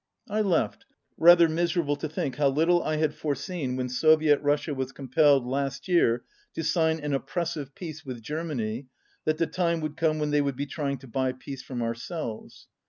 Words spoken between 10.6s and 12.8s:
trying to buy peace from ourselves.